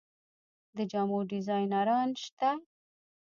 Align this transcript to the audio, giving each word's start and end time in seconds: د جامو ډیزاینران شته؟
د 0.75 0.77
جامو 0.91 1.19
ډیزاینران 1.29 2.09
شته؟ 2.23 2.49